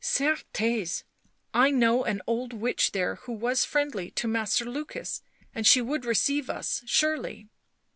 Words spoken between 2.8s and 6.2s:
there who was friendly to Master Lukas, and she would